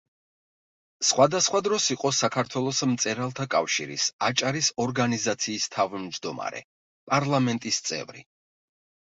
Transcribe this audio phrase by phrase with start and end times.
[1.09, 6.63] სხვადასხვა დროს იყო საქართველოს მწერალთა კავშირის აჭარის ორგანიზაციის თავმჯდომარე,
[7.13, 8.27] პარლამენტის წევრი.